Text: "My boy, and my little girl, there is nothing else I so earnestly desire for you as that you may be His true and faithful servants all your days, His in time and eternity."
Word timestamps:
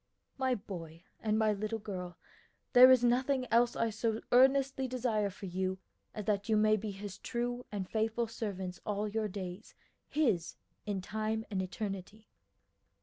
"My 0.35 0.55
boy, 0.55 1.03
and 1.19 1.37
my 1.37 1.53
little 1.53 1.77
girl, 1.77 2.17
there 2.73 2.89
is 2.89 3.03
nothing 3.03 3.45
else 3.51 3.75
I 3.75 3.91
so 3.91 4.19
earnestly 4.31 4.87
desire 4.87 5.29
for 5.29 5.45
you 5.45 5.77
as 6.15 6.25
that 6.25 6.49
you 6.49 6.57
may 6.57 6.75
be 6.75 6.89
His 6.89 7.19
true 7.19 7.67
and 7.71 7.87
faithful 7.87 8.25
servants 8.25 8.79
all 8.83 9.07
your 9.07 9.27
days, 9.27 9.75
His 10.09 10.55
in 10.87 11.01
time 11.01 11.45
and 11.51 11.61
eternity." 11.61 12.31